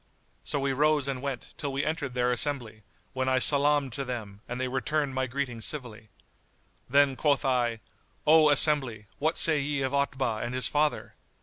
So 0.43 0.59
we 0.59 0.73
rose 0.73 1.07
and 1.07 1.21
went, 1.21 1.53
till 1.59 1.71
we 1.71 1.85
entered 1.85 2.15
their 2.15 2.31
assembly, 2.31 2.81
when 3.13 3.29
I 3.29 3.37
salam'd 3.37 3.93
to 3.93 4.03
them 4.03 4.41
and 4.49 4.59
they 4.59 4.67
returned 4.67 5.13
my 5.13 5.27
greeting 5.27 5.61
civilly. 5.61 6.09
Then 6.89 7.15
quoth 7.15 7.45
I, 7.45 7.81
"O 8.25 8.49
assembly, 8.49 9.05
what 9.19 9.37
say 9.37 9.59
ye 9.59 9.83
of 9.83 9.93
Otbah 9.93 10.41
and 10.41 10.55
his 10.55 10.67
father?" 10.67 11.13